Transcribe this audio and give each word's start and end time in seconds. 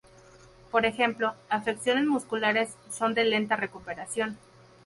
Por 0.71 0.87
ejemplo, 0.87 1.35
afecciones 1.47 2.05
musculares 2.05 2.73
son 2.89 3.13
de 3.13 3.23
lenta 3.23 3.55
recuperación. 3.55 4.35